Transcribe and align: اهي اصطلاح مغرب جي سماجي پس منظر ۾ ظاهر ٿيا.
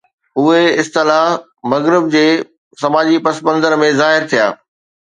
اهي 0.43 0.63
اصطلاح 0.83 1.29
مغرب 1.73 2.09
جي 2.17 2.25
سماجي 2.85 3.17
پس 3.29 3.45
منظر 3.51 3.81
۾ 3.87 3.93
ظاهر 4.03 4.29
ٿيا. 4.35 4.53